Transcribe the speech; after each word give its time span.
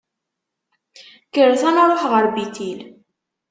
Kkret 1.27 1.61
ad 1.69 1.73
nṛuḥ 1.75 2.01
ɣer 2.11 2.25
Bitil. 2.35 2.79